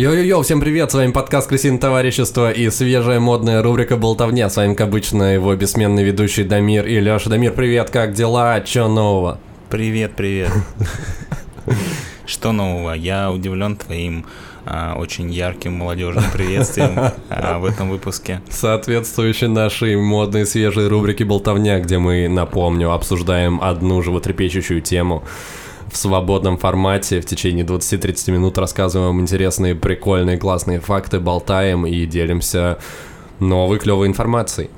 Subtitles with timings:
[0.00, 4.48] Йо-йо-йо, всем привет, с вами подкаст «Крысиное товарищество» и свежая модная рубрика «Болтовня».
[4.48, 7.28] С вами, как обычно, его бессменный ведущий Дамир и Леша.
[7.28, 9.38] Дамир, привет, как дела, чё нового?
[9.68, 10.52] Привет, привет.
[12.24, 12.94] Что нового?
[12.94, 14.24] Я удивлен твоим
[14.64, 18.40] а, очень ярким молодежным приветствием а, в этом выпуске.
[18.48, 25.24] Соответствующей нашей модной свежей рубрике «Болтовня», где мы, напомню, обсуждаем одну животрепещущую тему
[25.90, 27.20] в свободном формате.
[27.20, 32.78] В течение 20-30 минут рассказываем интересные, прикольные, классные факты, болтаем и делимся
[33.40, 34.70] новой клевой информацией.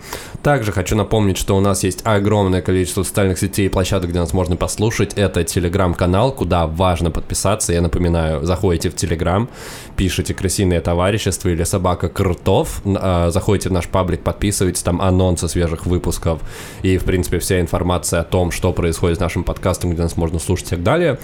[0.43, 4.33] Также хочу напомнить, что у нас есть огромное количество социальных сетей и площадок, где нас
[4.33, 5.15] можно послушать.
[5.15, 7.73] Это телеграм-канал, куда важно подписаться.
[7.73, 9.49] Я напоминаю, заходите в телеграм,
[9.97, 15.87] пишите «Крысиное товарищество» или «Собака Крутов», а, заходите в наш паблик, подписывайтесь, там анонсы свежих
[15.87, 16.41] выпусков
[16.83, 20.39] и, в принципе, вся информация о том, что происходит с нашим подкастом, где нас можно
[20.39, 21.19] слушать и так далее.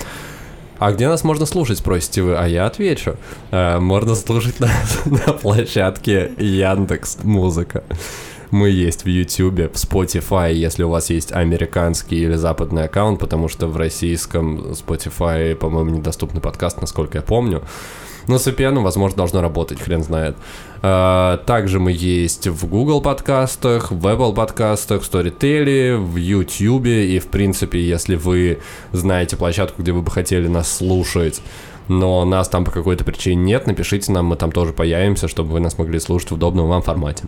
[0.79, 2.37] А где нас можно слушать, спросите вы?
[2.37, 3.17] А я отвечу.
[3.51, 7.83] Э, можно слушать нас на площадке Яндекс Музыка.
[8.51, 13.49] Мы есть в YouTube, в Spotify, если у вас есть американский или западный аккаунт, потому
[13.49, 17.63] что в российском Spotify, по-моему, недоступный подкаст, насколько я помню.
[18.29, 20.37] Но с VPN, возможно, должно работать, хрен знает.
[20.83, 26.87] А, также мы есть в Google подкастах, в Apple подкастах, в Storytel, в YouTube.
[26.87, 28.59] И, в принципе, если вы
[28.93, 31.41] знаете площадку, где вы бы хотели нас слушать,
[31.89, 35.61] но нас там по какой-то причине нет, напишите нам, мы там тоже появимся, чтобы вы
[35.61, 37.25] нас могли слушать в удобном вам формате.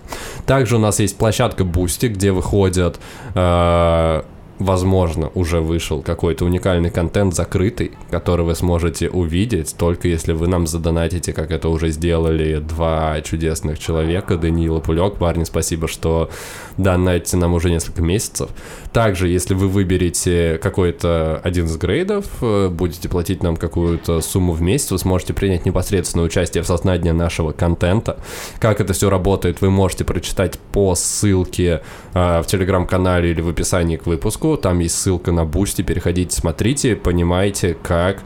[0.46, 3.00] Также у нас есть площадка Boosty, где выходят
[3.34, 4.22] э,
[4.60, 10.66] возможно, уже вышел какой-то уникальный контент закрытый, который вы сможете увидеть, только если вы нам
[10.66, 15.16] задонатите, как это уже сделали два чудесных человека, Даниил и Пулек.
[15.16, 16.30] Парни, спасибо, что
[16.76, 18.50] донатите нам уже несколько месяцев.
[18.92, 24.60] Также, если вы выберете какой-то один из грейдов, э, будете платить нам какую-то сумму в
[24.60, 28.18] месяц, вы сможете принять непосредственное участие в создании нашего контента.
[28.58, 31.80] Как это все работает, вы можете прочитать по ссылке
[32.12, 36.96] э, в телеграм-канале или в описании к выпуску там есть ссылка на Boosty, переходите, смотрите,
[36.96, 38.18] понимаете, как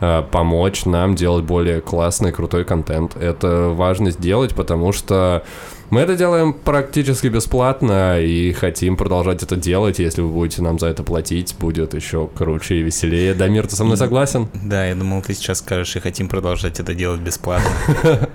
[0.00, 3.16] э, помочь нам делать более классный, крутой контент.
[3.16, 5.44] Это важно сделать, потому что
[5.90, 9.98] мы это делаем практически бесплатно и хотим продолжать это делать.
[9.98, 13.32] Если вы будете нам за это платить, будет еще круче и веселее.
[13.32, 14.48] Дамир, ты со мной согласен?
[14.52, 17.70] Да, я думал, ты сейчас скажешь, и хотим продолжать это делать бесплатно.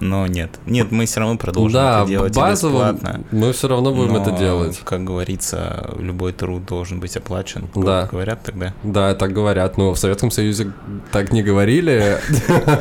[0.00, 0.58] но нет.
[0.66, 3.24] Нет, мы все равно продолжим да, это делать базово бесплатно.
[3.30, 4.80] мы все равно будем но, это делать.
[4.84, 7.68] как говорится, любой труд должен быть оплачен.
[7.74, 8.08] Да.
[8.10, 8.74] Говорят тогда?
[8.82, 9.76] Да, так говорят.
[9.76, 10.72] Но в Советском Союзе
[11.12, 12.18] так не говорили,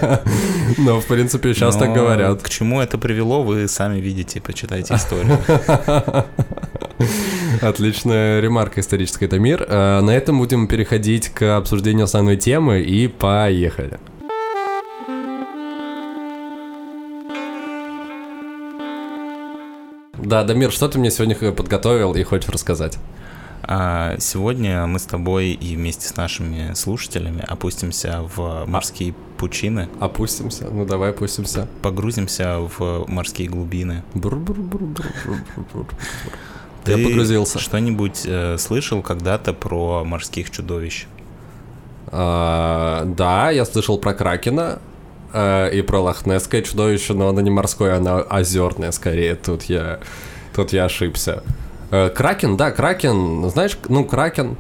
[0.78, 2.42] но в принципе сейчас так говорят.
[2.42, 5.38] К чему это привело, вы сами видите, почитайте историю.
[7.62, 9.66] Отличная ремарка историческая, это мир.
[9.68, 14.00] А, на этом будем переходить к обсуждению основной темы и поехали.
[20.30, 23.00] Да, Дамир, что ты мне сегодня подготовил и хочешь рассказать?
[23.64, 29.90] А, сегодня мы с тобой и вместе с нашими слушателями опустимся в морские пучины.
[30.00, 30.68] Опустимся?
[30.70, 31.68] Ну давай опустимся.
[31.82, 34.04] Погрузимся в морские глубины.
[36.84, 37.58] Ты Я погрузился.
[37.58, 41.08] что-нибудь э, слышал когда-то про морских чудовищ?
[42.12, 44.80] А, да, я слышал про Кракена,
[45.34, 49.36] э, и про лохнесское чудовище, но оно не морское, оно озерное скорее.
[49.36, 50.00] Тут я,
[50.56, 51.44] тут я ошибся.
[51.92, 54.58] Э, кракен, да, Кракен, знаешь, ну, Кракен,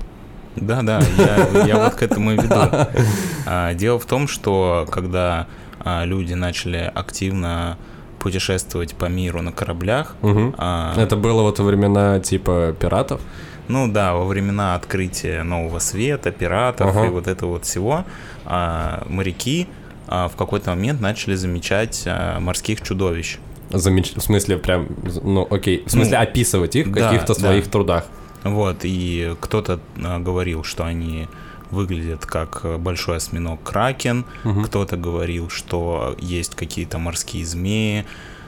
[0.55, 2.55] да, да, я, я вот к этому и веду.
[3.45, 5.47] А, дело в том, что когда
[5.79, 7.77] а, люди начали активно
[8.19, 10.15] путешествовать по миру на кораблях.
[10.21, 10.55] Угу.
[10.57, 13.21] А, Это было вот во времена типа пиратов?
[13.67, 17.05] Ну да, во времена открытия нового света, пиратов ага.
[17.05, 18.03] и вот этого вот всего,
[18.45, 19.67] а, моряки
[20.09, 23.37] в какой-то момент начали замечать а, морских чудовищ.
[23.69, 24.13] Замеч...
[24.15, 24.87] В смысле, прям,
[25.23, 27.71] ну, окей, в смысле ну, описывать их в да, каких-то своих да.
[27.71, 28.05] трудах.
[28.43, 31.27] Вот, и кто-то а, говорил, что они
[31.69, 34.63] выглядят как большой осьминог Кракен, угу.
[34.63, 38.05] кто-то говорил, что есть какие-то морские змеи,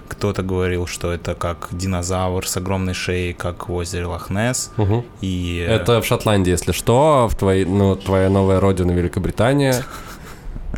[0.08, 4.72] кто-то говорил, что это как динозавр с огромной шеей, как в озере Лохнес.
[4.78, 5.06] Угу.
[5.22, 5.66] И...
[5.70, 9.86] Это в Шотландии, если что, в твоей, ну, твоя новая родина Великобритания.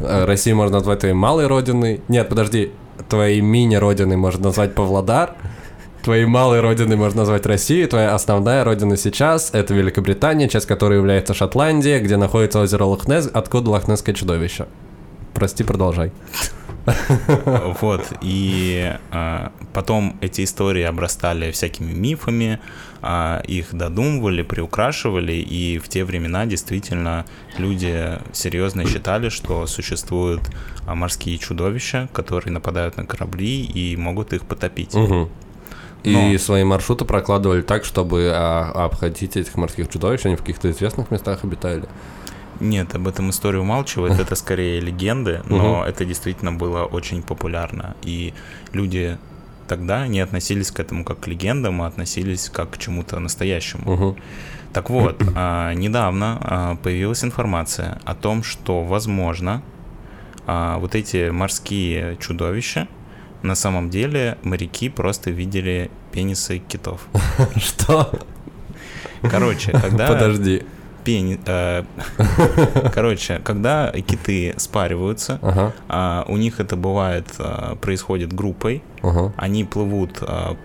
[0.03, 2.01] Э, Россию можно назвать твоей малой родиной.
[2.07, 2.71] Нет, подожди,
[3.09, 5.35] твоей мини-родиной можно назвать Павлодар.
[6.03, 11.33] Твоей малой родиной можно назвать Россию, твоя основная родина сейчас— это Великобритания, часть которой является
[11.33, 14.65] Шотландия, где находится озеро Лохнес, откуда лохнесское чудовище.
[15.33, 16.11] Прости, продолжай.
[16.85, 22.59] Вот, и а, потом эти истории обрастали всякими мифами,
[23.01, 27.25] а, их додумывали, приукрашивали, и в те времена действительно
[27.57, 30.41] люди серьезно считали, что существуют
[30.85, 34.93] а, морские чудовища, которые нападают на корабли и могут их потопить.
[34.93, 35.29] Угу.
[36.03, 41.11] И свои маршруты прокладывали так, чтобы а, обходить этих морских чудовищ, они в каких-то известных
[41.11, 41.83] местах обитали.
[42.59, 47.95] Нет, об этом история умалчивает, это скорее легенды, но это действительно было очень популярно.
[48.03, 48.33] И
[48.71, 49.17] люди
[49.67, 54.15] тогда не относились к этому как к легендам, а относились как к чему-то настоящему.
[54.73, 59.61] Так вот, а, недавно а, появилась информация о том, что, возможно,
[60.47, 62.87] а, вот эти морские чудовища,
[63.43, 67.01] на самом деле моряки просто видели пенисы китов.
[67.55, 68.11] Что?
[69.21, 70.07] Короче, когда...
[70.07, 70.63] Подожди
[71.03, 71.39] пени...
[71.45, 71.83] Э,
[72.93, 75.73] короче, когда киты спариваются, ага.
[75.89, 79.33] э, у них это бывает, э, происходит группой, ага.
[79.37, 80.55] они плывут э,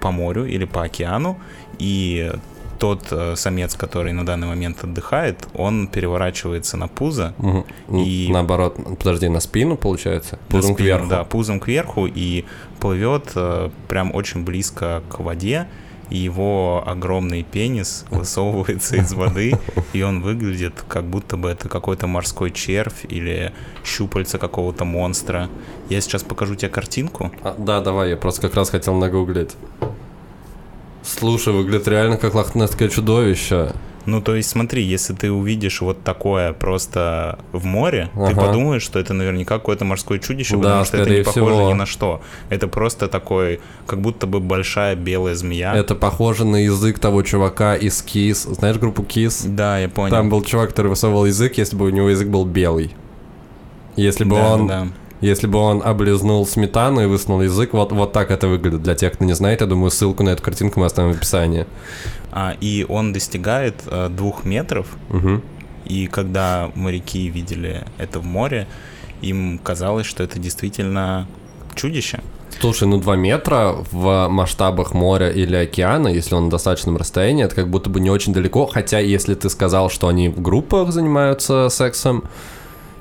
[0.00, 1.38] по морю или по океану,
[1.78, 2.32] и
[2.78, 7.64] тот э, самец, который на данный момент отдыхает, он переворачивается на пузо угу.
[7.88, 11.08] и наоборот, подожди, на спину получается, пузом спину, кверху.
[11.08, 12.44] Да, пузом кверху и
[12.80, 15.66] плывет э, прям очень близко к воде
[16.10, 19.58] и его огромный пенис высовывается из воды,
[19.92, 23.52] и он выглядит, как будто бы это какой-то морской червь или
[23.84, 25.48] щупальца какого-то монстра.
[25.88, 27.32] Я сейчас покажу тебе картинку.
[27.42, 29.56] А, да, давай, я просто как раз хотел нагуглить.
[31.02, 33.72] Слушай, выглядит реально как лохнесское чудовище.
[34.06, 38.28] Ну, то есть, смотри, если ты увидишь вот такое просто в море, ага.
[38.28, 41.70] ты подумаешь, что это наверняка какое-то морское чудище, да, потому что это не похоже всего.
[41.70, 42.20] ни на что.
[42.50, 45.74] Это просто такой, как будто бы большая белая змея.
[45.74, 48.42] Это похоже на язык того чувака из Кис.
[48.42, 49.44] Знаешь группу Кис?
[49.46, 50.10] Да, я понял.
[50.10, 52.94] Там был чувак, который высовывал язык, если бы у него язык был белый.
[53.96, 54.66] Если бы да, он...
[54.66, 54.88] Да.
[55.24, 58.82] Если бы он облизнул сметану и высунул язык, вот, вот так это выглядит.
[58.82, 61.66] Для тех, кто не знает, я думаю, ссылку на эту картинку мы оставим в описании
[62.30, 64.86] а, и он достигает а, двух метров.
[65.08, 65.40] Угу.
[65.86, 68.66] И когда моряки видели это в море,
[69.22, 71.26] им казалось, что это действительно
[71.74, 72.20] чудище.
[72.60, 77.54] Слушай, ну 2 метра в масштабах моря или океана, если он на достаточном расстоянии, это
[77.54, 78.66] как будто бы не очень далеко.
[78.66, 82.24] Хотя, если ты сказал, что они в группах занимаются сексом,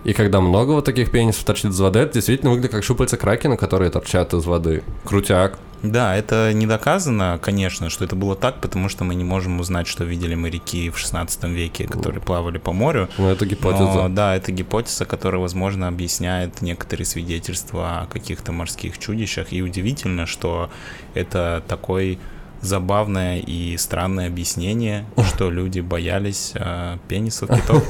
[0.03, 3.57] и когда много вот таких пенисов торчит из воды, это действительно выглядит как щупальца кракена,
[3.57, 4.83] которые торчат из воды.
[5.05, 5.59] Крутяк.
[5.83, 9.85] Да, это не доказано, конечно, что это было так, потому что мы не можем узнать,
[9.85, 13.09] что видели моряки в 16 веке, которые плавали по морю.
[13.17, 13.83] Ну, это гипотеза.
[13.83, 19.51] Но, да, это гипотеза, которая, возможно, объясняет некоторые свидетельства о каких-то морских чудищах.
[19.51, 20.69] И удивительно, что
[21.15, 22.17] это такой
[22.63, 27.87] забавное и странное объяснение, что люди боялись э, пенисов китов.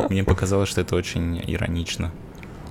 [0.10, 2.10] Мне показалось, что это очень иронично.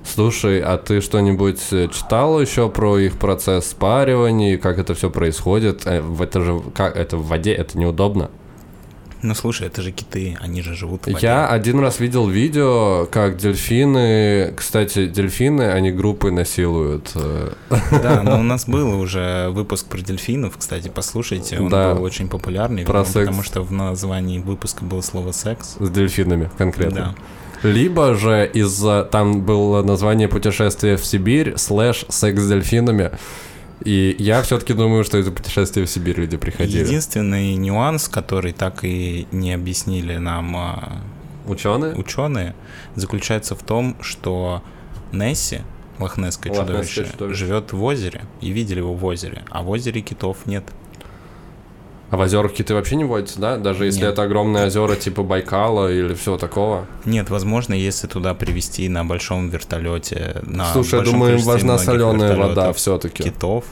[0.04, 5.86] Слушай, а ты что-нибудь э, читал еще про их процесс спаривания, как это все происходит?
[5.86, 8.30] Э, это же как это в воде, это неудобно.
[9.22, 11.18] Ну слушай, это же киты, они же живут в воде.
[11.26, 17.12] Я один раз видел видео, как дельфины, кстати, дельфины, они группы насилуют.
[17.90, 22.28] Да, но у нас был уже выпуск про дельфинов, кстати, послушайте, он да, был очень
[22.28, 23.26] популярный, про секс.
[23.26, 25.76] потому что в названии выпуска было слово секс.
[25.78, 27.14] С дельфинами конкретно.
[27.62, 27.68] Да.
[27.68, 29.04] Либо же из-за...
[29.04, 33.12] Там было название путешествия в Сибирь слэш секс с дельфинами.
[33.84, 36.84] И я все-таки думаю, что это путешествие в Сибирь люди приходили.
[36.84, 41.02] Единственный нюанс, который так и не объяснили нам а,
[41.46, 42.54] ученые, ученые
[42.94, 44.62] заключается в том, что
[45.12, 45.60] Несси,
[45.98, 50.46] лохнесское чудовище, чудовище, живет в озере, и видели его в озере, а в озере китов
[50.46, 50.64] нет.
[52.10, 53.56] А в озерах киты вообще не водятся, да?
[53.56, 54.12] Даже если Нет.
[54.12, 56.86] это огромные озера типа Байкала или всего такого?
[57.04, 62.36] Нет, возможно, если туда привезти на большом вертолете, на Слушай, я думаю, им важна соленая
[62.36, 63.24] вода все-таки.
[63.24, 63.64] Китов,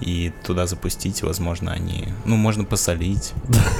[0.00, 2.08] и туда запустить, возможно, они...
[2.24, 3.32] Ну, можно посолить.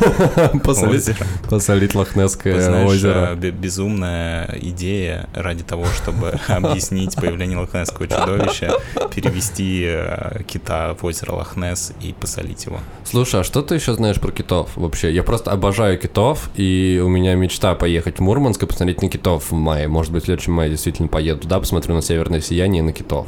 [0.64, 1.11] Посолить,
[1.49, 3.35] посолить Лохнесское озеро.
[3.35, 8.73] безумная идея ради того, чтобы объяснить появление Лохнесского чудовища,
[9.14, 12.80] перевести э, кита в озеро Лохнес и посолить его.
[13.04, 15.12] Слушай, а что ты еще знаешь про китов вообще?
[15.12, 19.50] Я просто обожаю китов, и у меня мечта поехать в Мурманск и посмотреть на китов
[19.50, 19.88] в мае.
[19.88, 23.26] Может быть, в следующем мае действительно поеду туда, посмотрю на северное сияние и на китов.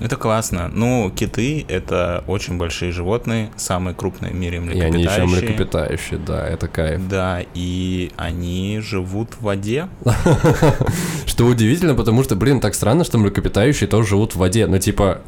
[0.00, 0.68] Это классно.
[0.72, 5.02] Ну, киты— это очень большие животные, самые крупные в мире млекопитающие.
[5.02, 7.00] И они еще млекопитающие, да, это кайф.
[7.08, 9.88] Да, и они живут в воде.
[11.26, 14.66] Что удивительно, потому что, блин, так странно, что млекопитающие тоже живут в воде.
[14.66, 15.20] Но типа,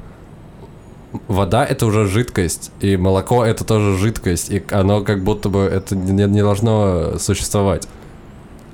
[1.28, 5.96] вода это уже жидкость, и молоко это тоже жидкость, и оно как будто бы это
[5.96, 7.86] не, не должно существовать.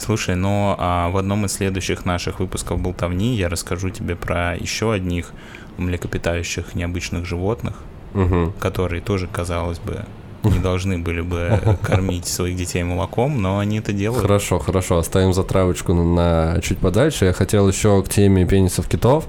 [0.01, 4.93] Слушай, но а, в одном из следующих наших выпусков болтовни я расскажу тебе про еще
[4.93, 5.33] одних
[5.77, 7.75] млекопитающих необычных животных,
[8.15, 8.55] Угу.
[8.59, 10.05] которые тоже, казалось бы,
[10.43, 14.23] не должны были бы кормить своих детей молоком, но они это делают.
[14.23, 17.27] Хорошо, хорошо, оставим затравочку на, на чуть подальше.
[17.27, 19.27] Я хотел еще к теме пенисов китов.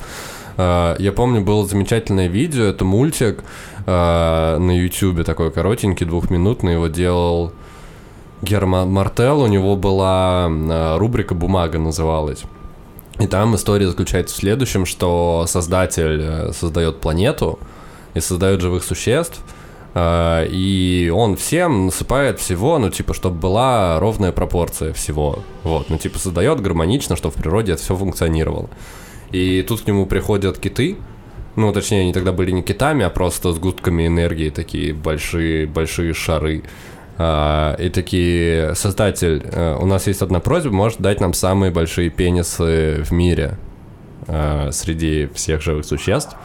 [0.58, 3.44] А, Я помню, было замечательное видео, это мультик
[3.86, 7.52] а, на YouTube, такой коротенький, двухминутный, его делал
[8.42, 12.44] Герман Мартел, у него была а, рубрика «Бумага» называлась.
[13.20, 17.60] И там история заключается в следующем, что создатель э, создает планету
[18.16, 19.42] и создает живых существ,
[19.94, 25.40] а, и он всем насыпает всего, ну, типа, чтобы была ровная пропорция всего.
[25.64, 28.70] Вот, ну, типа, создает гармонично, чтобы в природе это все функционировало.
[29.32, 30.98] И тут к нему приходят киты,
[31.56, 36.64] ну, точнее, они тогда были не китами, а просто сгустками энергии, такие большие, большие шары.
[37.24, 42.10] А, и такие, создатель, э, у нас есть одна просьба, может дать нам самые большие
[42.10, 43.60] пенисы в мире
[44.28, 46.36] э, среди всех живых существ.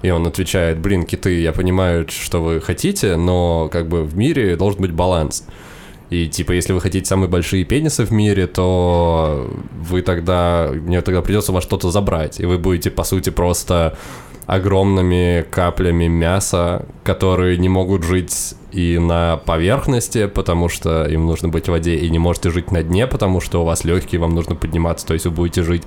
[0.00, 4.56] И он отвечает, блин, киты, я понимаю, что вы хотите, но как бы в мире
[4.56, 5.44] должен быть баланс.
[6.08, 11.20] И типа, если вы хотите самые большие пенисы в мире, то вы тогда, мне тогда
[11.20, 12.40] придется вас что-то забрать.
[12.40, 13.98] И вы будете, по сути, просто
[14.46, 21.66] огромными каплями мяса, которые не могут жить и на поверхности, потому что им нужно быть
[21.66, 24.54] в воде, и не можете жить на дне, потому что у вас легкие, вам нужно
[24.54, 25.82] подниматься, то есть вы будете жить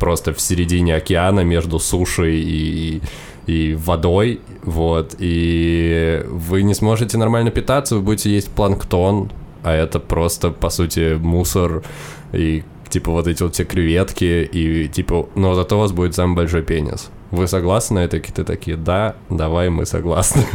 [0.00, 3.02] просто в середине океана между сушей и,
[3.46, 9.30] и водой, вот, и вы не сможете нормально питаться, вы будете есть планктон,
[9.62, 11.84] а это просто, по сути, мусор
[12.32, 16.36] и типа вот эти вот все креветки, и типа, но зато у вас будет самый
[16.36, 17.10] большой пенис.
[17.34, 18.18] Вы согласны на это?
[18.18, 20.46] Какие-то такие, да, давай, мы согласны.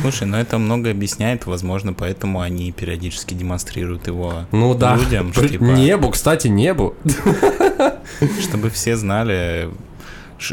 [0.00, 5.48] Слушай, но это много объясняет, возможно, поэтому они периодически демонстрируют его Ну да, людям, что,
[5.48, 6.94] типа, небу, кстати, небу.
[8.40, 9.70] чтобы все знали,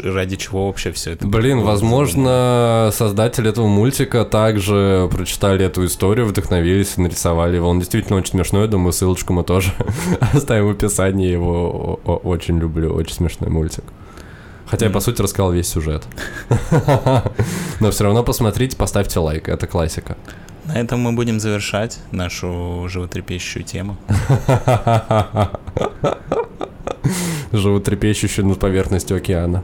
[0.02, 1.26] ради чего вообще все это.
[1.26, 7.68] Блин, было возможно, создатели этого мультика также прочитали эту историю, вдохновились и нарисовали его.
[7.68, 9.72] Он действительно очень смешной, думаю, ссылочку мы тоже
[10.32, 11.30] оставим в описании.
[11.30, 13.84] Его очень люблю, очень смешной мультик.
[14.66, 16.04] Хотя я, по сути, рассказал весь сюжет.
[17.80, 20.16] Но все равно посмотрите, поставьте лайк, это классика.
[20.64, 23.96] На этом мы будем завершать нашу животрепещущую тему.
[27.52, 29.62] Животрепещущую над поверхностью океана.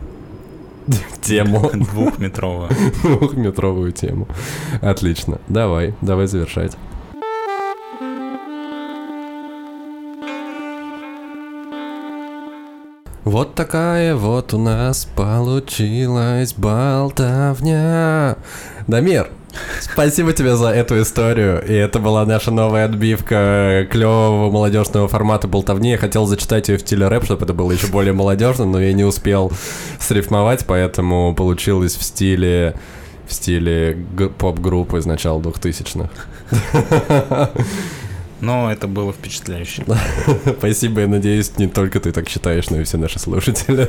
[1.23, 1.71] Тему.
[1.73, 2.71] Двухметровую.
[3.03, 4.29] Двухметровую тему.
[4.81, 5.41] Отлично.
[5.49, 6.77] Давай, давай завершать.
[13.25, 18.37] Вот такая вот у нас получилась болтовня.
[18.89, 19.31] Дамир,
[19.81, 21.65] спасибо тебе за эту историю.
[21.65, 25.91] И это была наша новая отбивка клевого молодежного формата болтовни.
[25.91, 28.93] Я хотел зачитать ее в стиле рэп, чтобы это было еще более молодежно, но я
[28.93, 29.53] не успел
[30.01, 32.75] срифмовать, поэтому получилось в стиле
[33.29, 34.05] в стиле
[34.37, 36.11] поп-группы из начала 2000-х.
[38.43, 39.85] Но это было впечатляюще.
[40.59, 43.89] Спасибо, я надеюсь, не только ты так считаешь, но и все наши слушатели.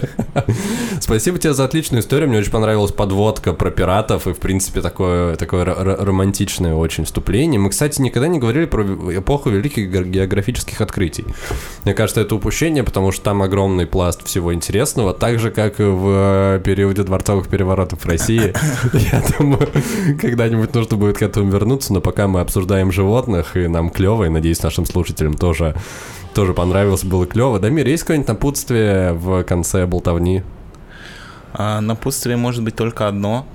[1.01, 2.29] Спасибо тебе за отличную историю.
[2.29, 7.05] Мне очень понравилась подводка про пиратов и, в принципе, такое, такое ро- ро- романтичное очень
[7.05, 7.59] вступление.
[7.59, 8.83] Мы, кстати, никогда не говорили про
[9.17, 11.25] эпоху великих ге- географических открытий.
[11.83, 15.83] Мне кажется, это упущение, потому что там огромный пласт всего интересного, так же, как и
[15.83, 18.53] в э, периоде дворцовых переворотов в России.
[18.93, 19.67] Я думаю,
[20.21, 24.29] когда-нибудь нужно будет к этому вернуться, но пока мы обсуждаем животных, и нам клево, и,
[24.43, 25.73] надеюсь, нашим слушателям тоже
[26.33, 27.59] тоже понравилось, было клево.
[27.59, 30.43] Дамир, есть какое-нибудь напутствие в конце болтовни?
[31.53, 33.45] А напутствие может быть только одно.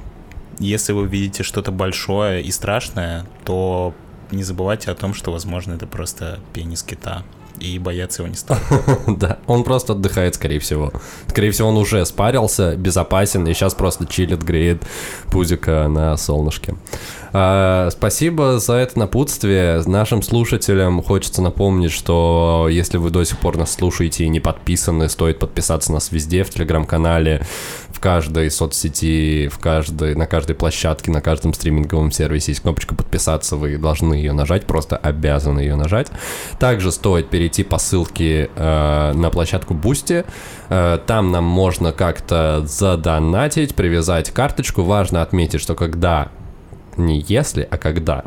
[0.61, 3.93] Если вы видите что-то большое и страшное, то
[4.31, 7.25] не забывайте о том, что, возможно, это просто пенис кита.
[7.61, 8.61] И бояться его не стоит.
[9.07, 10.93] Да, он просто отдыхает, скорее всего.
[11.27, 14.83] Скорее всего, он уже спарился, безопасен, и сейчас просто чилит, греет
[15.31, 16.75] пузика на солнышке.
[17.33, 19.83] А, спасибо за это напутствие.
[19.87, 25.09] Нашим слушателям хочется напомнить, что если вы до сих пор нас слушаете и не подписаны,
[25.09, 27.43] стоит подписаться на нас везде, в телеграм-канале,
[27.99, 33.57] в каждой соцсети, в каждой, на каждой площадке, на каждом стриминговом сервисе есть кнопочка подписаться,
[33.57, 36.07] вы должны ее нажать, просто обязаны ее нажать.
[36.61, 40.25] Также стоит перейти по ссылке э, на площадку Boosty.
[40.69, 44.83] Э, там нам можно как-то задонатить, привязать карточку.
[44.85, 46.29] Важно отметить, что когда,
[46.97, 48.27] не если, а когда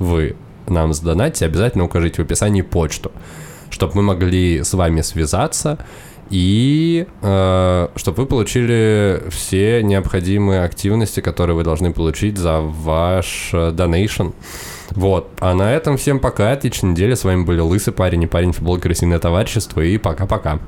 [0.00, 0.34] вы
[0.66, 3.12] нам задонатите, обязательно укажите в описании почту,
[3.70, 5.78] чтобы мы могли с вами связаться
[6.30, 13.70] и э, чтобы вы получили все необходимые активности, которые вы должны получить за ваш э,
[13.70, 14.32] donation.
[14.90, 15.30] Вот.
[15.40, 16.52] А на этом всем пока.
[16.52, 17.14] Отличной недели.
[17.14, 19.80] С вами были Лысый парень и парень футбол крысиное товарищество.
[19.80, 20.58] И пока-пока.